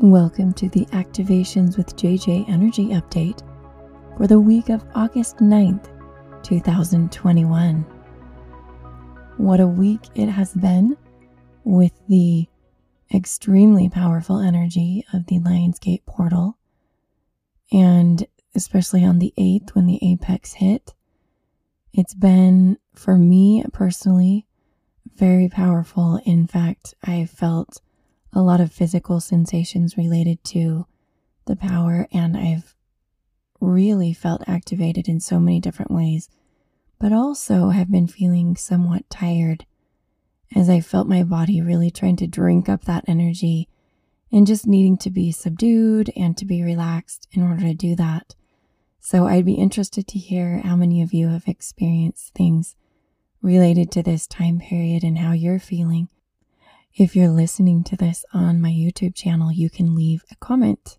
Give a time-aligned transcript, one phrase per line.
[0.00, 3.42] Welcome to the Activations with JJ Energy Update
[4.16, 5.86] for the week of August 9th,
[6.42, 7.82] 2021.
[9.36, 10.96] What a week it has been
[11.62, 12.48] with the
[13.14, 16.58] extremely powerful energy of the Lionsgate portal,
[17.70, 20.94] and especially on the 8th when the apex hit.
[21.92, 24.46] It's been, for me personally,
[25.14, 26.20] very powerful.
[26.24, 27.80] In fact, I felt
[28.32, 30.86] a lot of physical sensations related to
[31.46, 32.74] the power, and I've
[33.60, 36.28] really felt activated in so many different ways,
[36.98, 39.66] but also have been feeling somewhat tired
[40.54, 43.68] as I felt my body really trying to drink up that energy
[44.30, 48.34] and just needing to be subdued and to be relaxed in order to do that.
[48.98, 52.76] So I'd be interested to hear how many of you have experienced things
[53.42, 56.08] related to this time period and how you're feeling.
[56.94, 60.98] If you're listening to this on my YouTube channel, you can leave a comment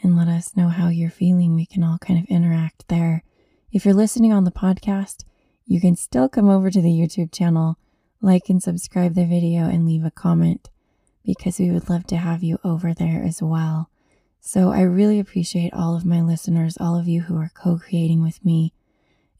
[0.00, 1.56] and let us know how you're feeling.
[1.56, 3.24] We can all kind of interact there.
[3.72, 5.24] If you're listening on the podcast,
[5.66, 7.76] you can still come over to the YouTube channel,
[8.20, 10.70] like and subscribe the video, and leave a comment
[11.26, 13.90] because we would love to have you over there as well.
[14.40, 18.22] So I really appreciate all of my listeners, all of you who are co creating
[18.22, 18.74] with me.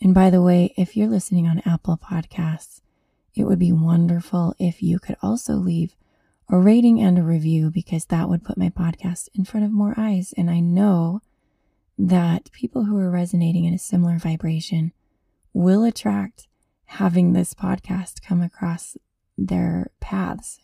[0.01, 2.81] And by the way, if you're listening on Apple Podcasts,
[3.35, 5.97] it would be wonderful if you could also leave
[6.53, 9.95] a rating and a review because that would put my podcast in front of more
[9.97, 10.35] eyes.
[10.37, 11.23] And I know
[11.99, 14.93] that people who are resonating in a similar vibration
[15.55, 16.49] will attract
[16.85, 18.99] having this podcast come across
[19.39, 20.61] their paths.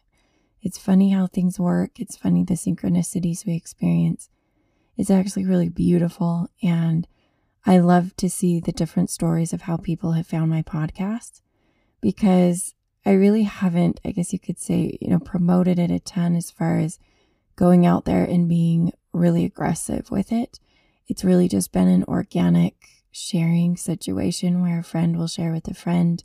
[0.61, 1.99] It's funny how things work.
[1.99, 4.29] It's funny the synchronicities we experience.
[4.99, 6.51] It's actually really beautiful.
[6.63, 7.09] And
[7.65, 11.41] I love to see the different stories of how people have found my podcast
[12.03, 12.75] because
[13.09, 16.51] I really haven't, I guess you could say, you know, promoted it a ton as
[16.51, 16.99] far as
[17.57, 20.61] going out there and being really aggressive with it.
[21.07, 22.75] It's really just been an organic
[23.11, 26.23] sharing situation where a friend will share with a friend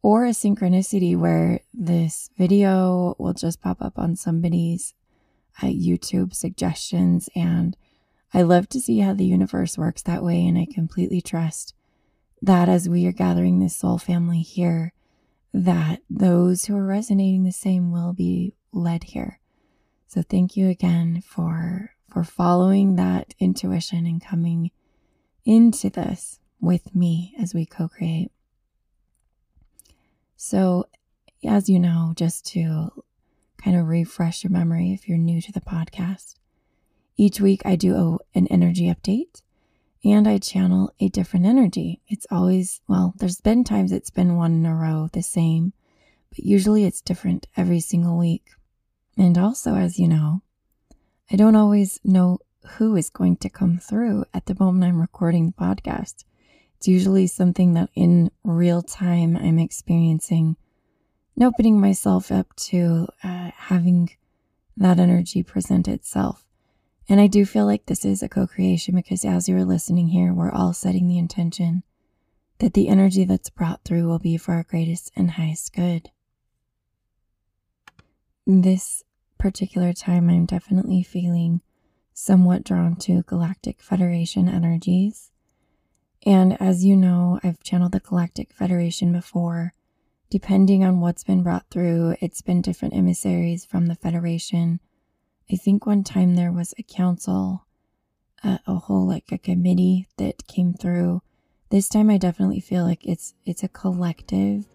[0.00, 4.94] or a synchronicity where this video will just pop up on somebody's
[5.62, 7.28] uh, YouTube suggestions.
[7.36, 7.76] And
[8.32, 10.46] I love to see how the universe works that way.
[10.46, 11.74] And I completely trust
[12.40, 14.94] that as we are gathering this soul family here,
[15.52, 19.40] that those who are resonating the same will be led here.
[20.06, 24.70] So thank you again for for following that intuition and coming
[25.44, 28.30] into this with me as we co-create.
[30.36, 30.88] So
[31.44, 33.04] as you know, just to
[33.62, 36.36] kind of refresh your memory if you're new to the podcast,
[37.16, 39.42] each week I do a, an energy update
[40.04, 42.00] and I channel a different energy.
[42.08, 45.72] It's always, well, there's been times it's been one in a row, the same,
[46.30, 48.44] but usually it's different every single week.
[49.16, 50.42] And also, as you know,
[51.30, 52.38] I don't always know
[52.76, 56.24] who is going to come through at the moment I'm recording the podcast.
[56.76, 60.56] It's usually something that in real time I'm experiencing
[61.34, 64.10] and opening myself up to uh, having
[64.76, 66.44] that energy present itself.
[67.08, 70.32] And I do feel like this is a co creation because as you're listening here,
[70.32, 71.82] we're all setting the intention
[72.58, 76.10] that the energy that's brought through will be for our greatest and highest good.
[78.46, 79.04] This
[79.38, 81.62] particular time, I'm definitely feeling
[82.12, 85.30] somewhat drawn to Galactic Federation energies.
[86.26, 89.72] And as you know, I've channeled the Galactic Federation before.
[90.30, 94.80] Depending on what's been brought through, it's been different emissaries from the Federation
[95.50, 97.64] I think one time there was a council,
[98.44, 101.22] uh, a whole like a committee that came through.
[101.70, 104.66] This time I definitely feel like it's it's a collective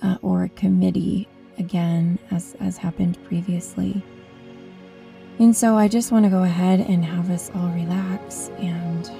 [0.00, 1.28] uh, or a committee
[1.58, 4.04] again as as happened previously.
[5.40, 9.10] And so I just want to go ahead and have us all relax and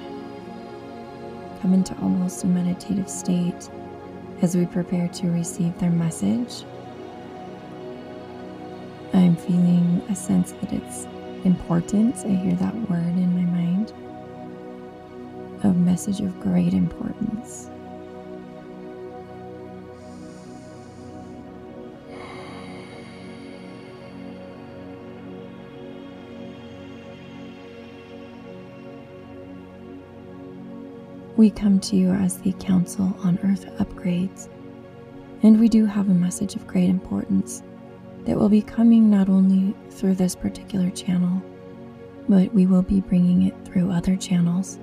[1.61, 3.69] come into almost a meditative state
[4.41, 6.63] as we prepare to receive their message
[9.13, 11.05] I'm feeling a sense that it's
[11.43, 12.15] important.
[12.25, 13.91] I hear that word in my mind.
[15.63, 17.69] A message of great importance.
[31.35, 34.49] We come to you as the Council on Earth upgrades,
[35.41, 37.63] and we do have a message of great importance
[38.25, 41.41] that will be coming not only through this particular channel,
[42.27, 44.79] but we will be bringing it through other channels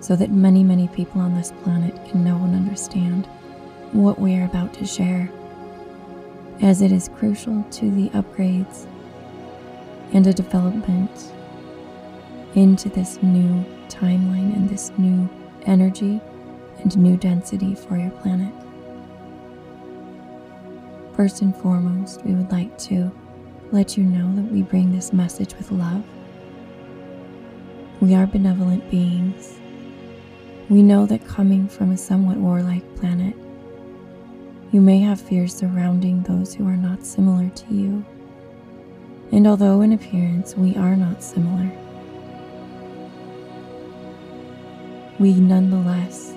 [0.00, 3.26] so that many, many people on this planet can know and understand
[3.92, 5.30] what we are about to share,
[6.60, 8.86] as it is crucial to the upgrades
[10.12, 11.32] and a development
[12.54, 15.28] into this new timeline and this new
[15.66, 16.20] energy
[16.78, 18.52] and new density for your planet.
[21.16, 23.10] First and foremost, we would like to
[23.72, 26.04] let you know that we bring this message with love.
[28.00, 29.58] We are benevolent beings.
[30.68, 33.34] We know that coming from a somewhat warlike planet,
[34.72, 38.04] you may have fears surrounding those who are not similar to you.
[39.32, 41.72] And although in appearance we are not similar,
[45.18, 46.34] we nonetheless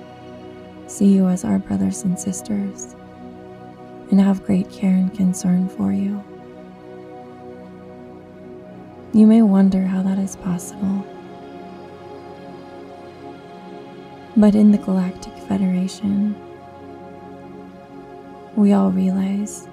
[0.88, 2.96] see you as our brothers and sisters
[4.12, 6.24] and have great care and concern for you.
[9.14, 11.06] You may wonder how that is possible.
[14.38, 16.36] But in the Galactic Federation,
[18.56, 19.68] we all realize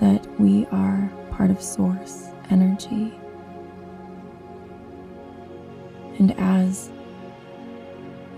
[0.00, 3.12] that we are part of Source energy.
[6.18, 6.90] And as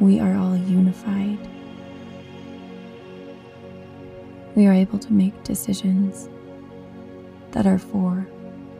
[0.00, 1.38] we are all unified,
[4.56, 6.30] we are able to make decisions
[7.52, 8.26] that are for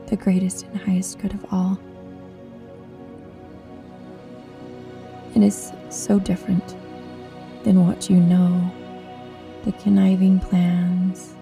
[0.06, 1.78] the greatest and highest good of all.
[5.34, 6.74] It is so different
[7.64, 8.72] than what you know
[9.64, 11.34] the conniving plans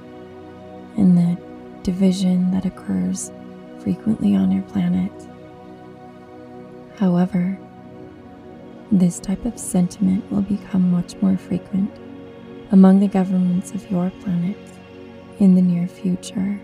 [0.97, 1.41] and the
[1.85, 3.31] division that occurs
[3.79, 5.13] frequently on your planet.
[6.97, 7.57] However,
[8.91, 11.91] this type of sentiment will become much more frequent
[12.75, 14.57] among the governments of your planet
[15.39, 16.59] in the near future.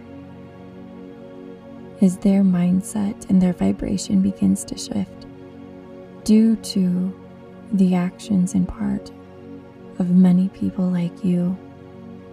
[2.02, 5.26] As their mindset and their vibration begins to shift
[6.24, 7.16] due to
[7.74, 9.12] the actions in part
[10.00, 11.56] of many people like you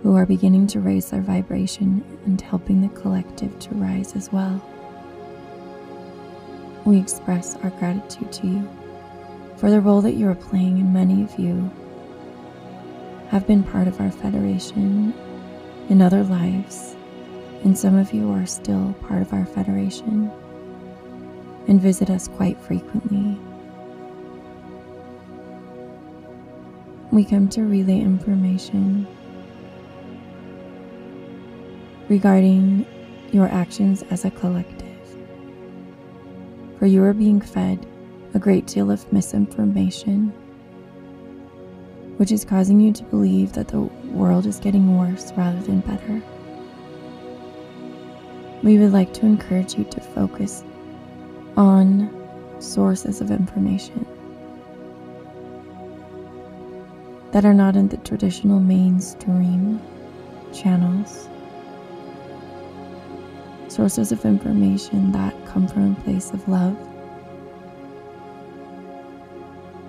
[0.01, 4.59] who are beginning to raise their vibration and helping the collective to rise as well.
[6.83, 8.69] We express our gratitude to you
[9.55, 11.69] for the role that you are playing, in many of you
[13.29, 15.13] have been part of our Federation
[15.89, 16.95] in other lives,
[17.63, 20.31] and some of you are still part of our Federation
[21.67, 23.37] and visit us quite frequently.
[27.11, 29.07] We come to relay information
[32.09, 32.85] regarding
[33.31, 34.85] your actions as a collective.
[36.79, 37.85] For you are being fed
[38.33, 40.31] a great deal of misinformation,
[42.17, 43.81] which is causing you to believe that the
[44.11, 46.21] world is getting worse rather than better.
[48.63, 50.63] We would like to encourage you to focus
[51.55, 52.13] on
[52.59, 54.05] sources of information
[57.31, 59.79] that are not in the traditional mainstream
[60.53, 61.27] channels
[63.77, 66.75] sources of information that come from a place of love,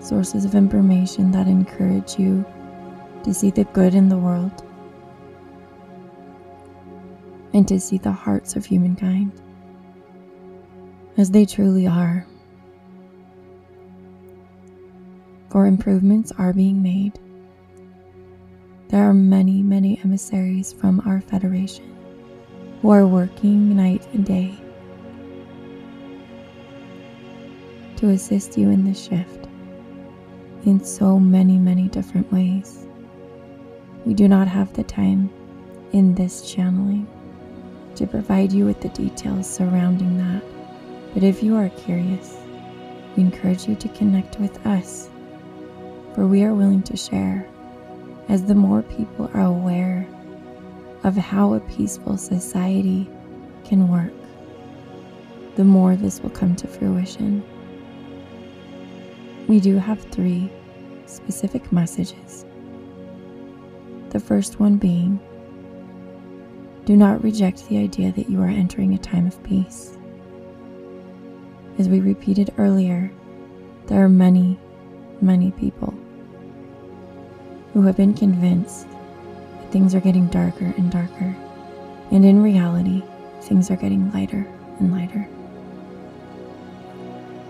[0.08, 2.42] sources of information that encourage you
[3.24, 4.64] to see the good in the world
[7.52, 9.30] and to see the hearts of humankind
[11.18, 12.26] as they truly are.
[15.50, 17.18] For improvements are being made.
[18.88, 21.94] There are many, many emissaries from our Federation
[22.80, 24.58] who are working night and day
[27.96, 29.47] to assist you in this shift
[30.68, 32.86] in so many, many different ways.
[34.04, 35.30] We do not have the time
[35.92, 37.08] in this channeling
[37.94, 40.42] to provide you with the details surrounding that,
[41.14, 42.36] but if you are curious,
[43.16, 45.08] we encourage you to connect with us,
[46.14, 47.48] for we are willing to share
[48.28, 50.06] as the more people are aware
[51.02, 53.08] of how a peaceful society
[53.64, 54.12] can work,
[55.56, 57.42] the more this will come to fruition.
[59.48, 60.50] We do have three
[61.08, 62.44] specific messages.
[64.10, 65.20] The first one being
[66.84, 69.98] do not reject the idea that you are entering a time of peace.
[71.78, 73.10] As we repeated earlier,
[73.86, 74.58] there are many,
[75.20, 75.94] many people
[77.72, 81.36] who have been convinced that things are getting darker and darker,
[82.10, 83.02] and in reality,
[83.42, 84.46] things are getting lighter
[84.78, 85.28] and lighter.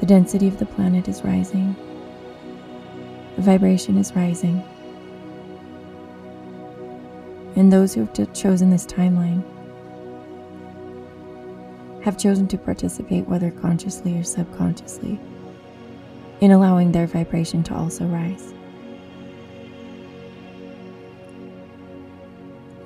[0.01, 1.75] The density of the planet is rising,
[3.39, 4.61] the vibration is rising,
[7.55, 9.45] and those who have chosen this timeline
[12.03, 15.21] have chosen to participate, whether consciously or subconsciously,
[16.41, 18.53] in allowing their vibration to also rise.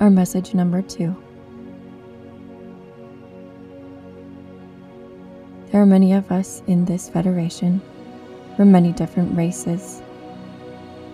[0.00, 1.16] Our message number two.
[5.70, 7.80] There are many of us in this federation
[8.54, 10.01] from many different races.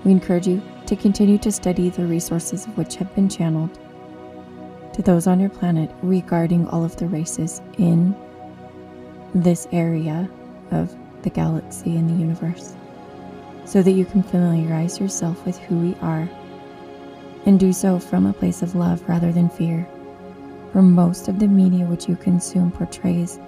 [0.08, 3.78] We encourage you to continue to study the resources which have been channeled
[4.94, 8.16] to those on your planet regarding all of the races in
[9.34, 10.26] this area
[10.70, 12.74] of the galaxy and the universe,
[13.66, 16.26] so that you can familiarize yourself with who we are
[17.44, 19.86] and do so from a place of love rather than fear.
[20.72, 23.38] For most of the media which you consume portrays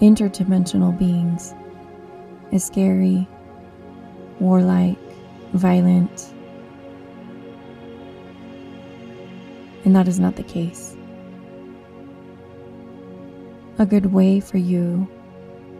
[0.00, 1.54] interdimensional beings
[2.50, 3.28] as scary,
[4.40, 4.98] warlike,
[5.52, 6.32] violent,
[9.84, 10.96] and that is not the case.
[13.78, 15.08] A good way for you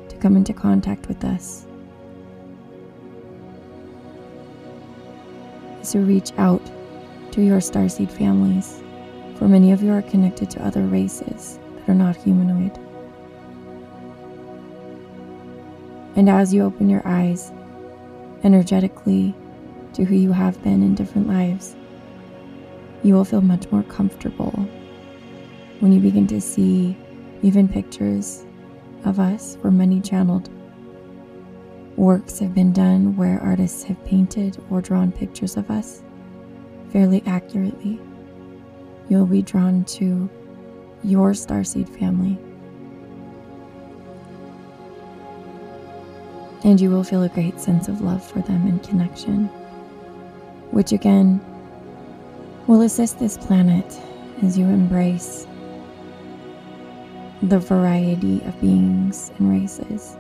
[0.09, 1.67] to come into contact with us
[5.81, 6.65] is to reach out
[7.33, 8.83] to your starseed families,
[9.37, 12.77] for many of you are connected to other races that are not humanoid.
[16.17, 17.53] And as you open your eyes
[18.43, 19.35] energetically
[19.95, 21.77] to who you have been in different lives,
[23.03, 24.53] you will feel much more comfortable
[25.81, 26.97] when you begin to see
[27.43, 28.45] even pictures
[29.05, 30.51] of us where many channeled
[31.97, 36.03] works have been done where artists have painted or drawn pictures of us
[36.91, 38.01] fairly accurately.
[39.09, 40.29] You'll be drawn to
[41.03, 42.39] your starseed family.
[46.63, 49.51] And you will feel a great sense of love for them and connection,
[50.81, 51.39] which again
[52.67, 54.01] will assist this planet
[54.43, 55.47] as you embrace
[57.43, 60.17] the variety of beings and races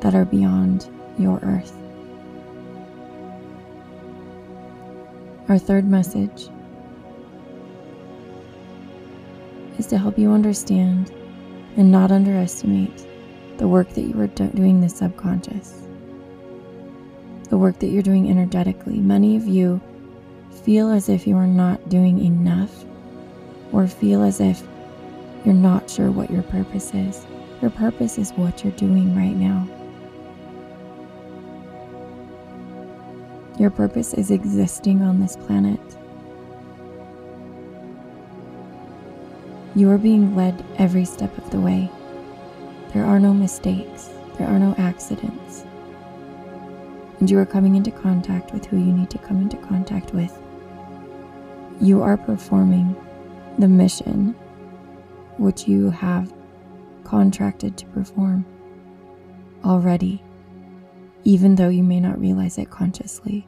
[0.00, 1.74] that are beyond your Earth.
[5.48, 6.50] Our third message
[9.78, 11.10] is to help you understand
[11.78, 13.06] and not underestimate
[13.56, 15.87] the work that you are do- doing the subconscious,
[17.48, 18.98] the work that you're doing energetically.
[18.98, 19.80] Many of you
[20.64, 22.84] feel as if you are not doing enough
[23.72, 24.62] or feel as if
[25.44, 27.26] you're not sure what your purpose is.
[27.62, 29.66] Your purpose is what you're doing right now.
[33.58, 35.80] Your purpose is existing on this planet.
[39.74, 41.90] You are being led every step of the way.
[42.94, 45.64] There are no mistakes, there are no accidents.
[47.20, 50.38] And you are coming into contact with who you need to come into contact with
[51.80, 52.96] you are performing
[53.58, 54.34] the mission
[55.38, 56.32] which you have
[57.04, 58.44] contracted to perform
[59.64, 60.22] already,
[61.24, 63.46] even though you may not realize it consciously.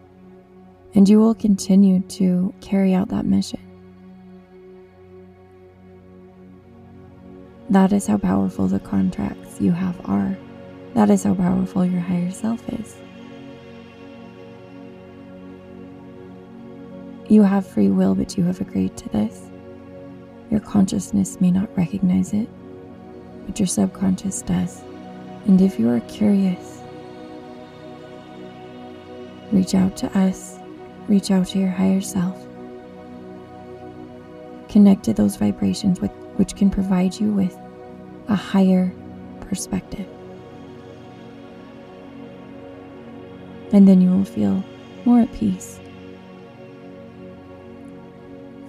[0.95, 3.61] And you will continue to carry out that mission.
[7.69, 10.37] That is how powerful the contracts you have are.
[10.95, 12.97] That is how powerful your higher self is.
[17.31, 19.43] You have free will, but you have agreed to this.
[20.51, 22.49] Your consciousness may not recognize it,
[23.47, 24.83] but your subconscious does.
[25.47, 26.81] And if you are curious,
[29.53, 30.59] reach out to us,
[31.07, 32.37] reach out to your higher self.
[34.69, 37.57] Connect to those vibrations with, which can provide you with
[38.27, 38.93] a higher
[39.43, 40.09] perspective.
[43.73, 44.65] And then you will feel
[45.05, 45.79] more at peace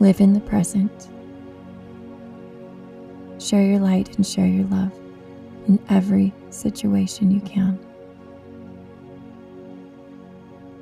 [0.01, 1.09] Live in the present.
[3.39, 4.91] Share your light and share your love
[5.67, 7.77] in every situation you can.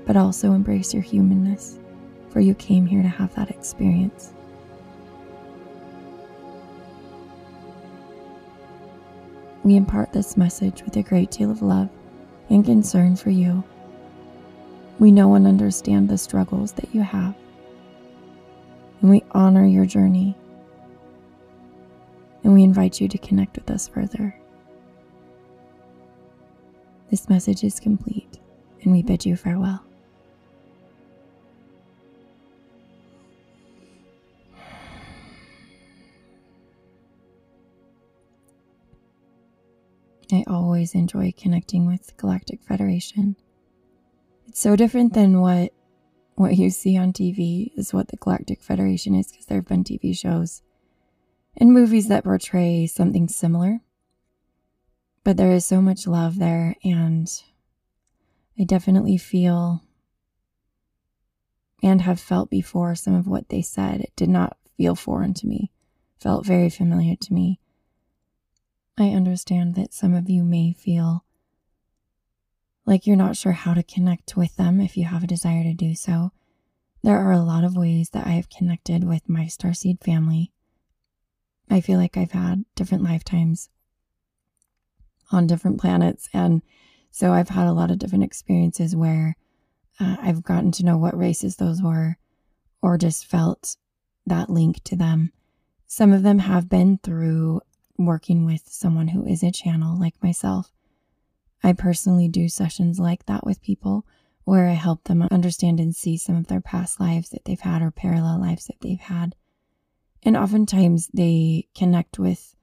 [0.06, 1.80] But also embrace your humanness,
[2.30, 4.32] for you came here to have that experience.
[9.66, 11.90] We impart this message with a great deal of love
[12.50, 13.66] and concern for you.
[14.98, 17.36] We know and understand the struggles that you have
[19.02, 20.36] and we honor your journey.
[22.44, 24.36] And we invite you to connect with us further.
[27.10, 28.40] This message is complete,
[28.84, 29.84] and we bid you farewell.
[40.32, 43.36] I always enjoy connecting with Galactic Federation.
[44.48, 45.74] It's so different than what
[46.40, 49.84] what you see on TV is what the Galactic Federation is because there have been
[49.84, 50.62] TV shows
[51.58, 53.82] and movies that portray something similar.
[55.26, 57.30] But there is so much love there, and
[58.58, 59.84] I definitely feel
[61.84, 64.00] and have felt before some of what they said.
[64.00, 65.72] It did not feel foreign to me,
[66.22, 67.60] felt very familiar to me.
[68.98, 71.26] I understand that some of you may feel
[72.90, 75.76] like you're not sure how to connect with them if you have a desire to
[75.76, 76.32] do so.
[77.04, 80.52] There are a lot of ways that I have connected with my Starseed family.
[81.70, 83.70] I feel like I've had different lifetimes
[85.32, 86.30] on different planets.
[86.34, 86.64] And
[87.12, 89.36] so I've had a lot of different experiences where
[90.00, 92.18] uh, I've gotten to know what races those were
[92.82, 93.78] or just felt
[94.26, 95.32] that link to them.
[95.86, 97.62] Some of them have been through
[98.00, 100.72] working with someone who is a channel like myself.
[101.64, 104.06] I personally do sessions like that with people
[104.44, 107.82] where I help them understand and see some of their past lives that they've had
[107.82, 109.36] or parallel lives that they've had.
[110.24, 112.56] And oftentimes they connect with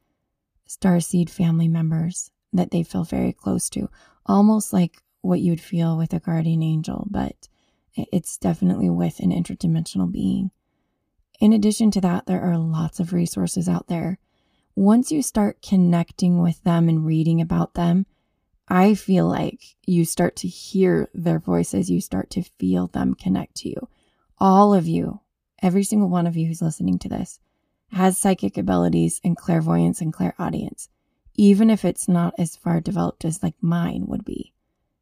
[0.68, 3.88] starseed family members that they feel very close to,
[4.24, 7.48] almost like what you'd feel with a guardian angel, but
[7.94, 10.50] it's definitely with an interdimensional being.
[11.40, 14.18] In addition to that, there are lots of resources out there.
[14.74, 18.06] Once you start connecting with them and reading about them,
[18.68, 23.56] I feel like you start to hear their voices, you start to feel them connect
[23.58, 23.88] to you.
[24.38, 25.20] All of you,
[25.62, 27.38] every single one of you who's listening to this,
[27.92, 30.88] has psychic abilities and clairvoyance and clairaudience,
[31.34, 34.52] even if it's not as far developed as like mine would be.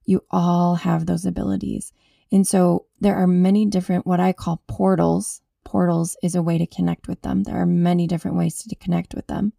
[0.04, 1.92] You all have those abilities.
[2.30, 5.40] And so there are many different, what I call portals.
[5.64, 7.44] Portals is a way to connect with them.
[7.44, 9.54] There are many different ways to connect with them.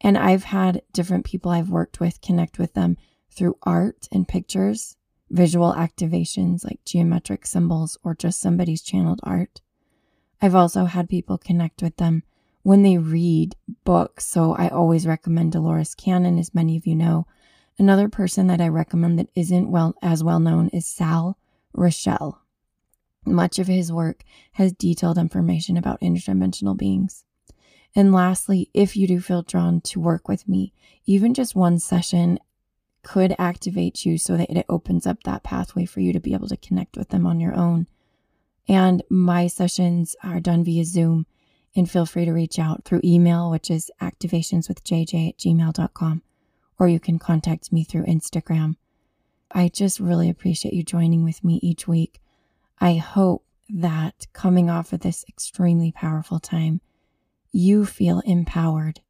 [0.00, 2.96] And I've had different people I've worked with connect with them
[3.34, 4.96] through art and pictures,
[5.30, 9.60] visual activations like geometric symbols, or just somebody's channeled art.
[10.40, 12.22] I've also had people connect with them
[12.62, 14.26] when they read books.
[14.26, 17.26] So I always recommend Dolores Cannon, as many of you know.
[17.78, 21.38] Another person that I recommend that isn't well as well known is Sal
[21.76, 22.38] Rachele.
[23.26, 24.22] Much of his work
[24.52, 27.24] has detailed information about interdimensional beings.
[27.96, 30.72] And lastly, if you do feel drawn to work with me,
[31.06, 32.38] even just one session
[33.04, 36.48] could activate you so that it opens up that pathway for you to be able
[36.48, 37.86] to connect with them on your own.
[38.66, 41.26] And my sessions are done via Zoom.
[41.76, 46.22] And feel free to reach out through email, which is activationswithjj at gmail.com,
[46.78, 48.76] or you can contact me through Instagram.
[49.50, 52.20] I just really appreciate you joining with me each week.
[52.80, 56.80] I hope that coming off of this extremely powerful time,
[57.50, 59.00] you feel empowered.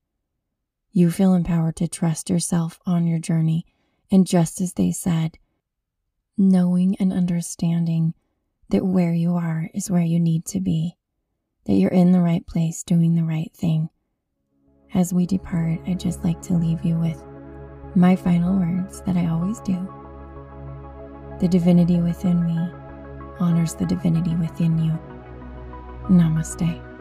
[0.90, 3.66] You feel empowered to trust yourself on your journey
[4.14, 5.38] and just as they said,
[6.38, 8.14] knowing and understanding
[8.68, 10.96] that where you are is where you need to be,
[11.64, 13.90] that you're in the right place doing the right thing.
[14.94, 17.20] As we depart, I'd just like to leave you with
[17.96, 19.84] my final words that I always do.
[21.40, 22.56] The divinity within me
[23.40, 24.96] honors the divinity within you.
[26.08, 26.93] Namaste.